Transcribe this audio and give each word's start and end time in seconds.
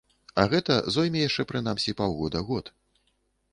А 0.43 0.45
гэта 0.53 0.77
зойме 0.95 1.19
яшчэ 1.27 1.45
прынамсі 1.53 1.95
паўгода-год. 2.01 2.75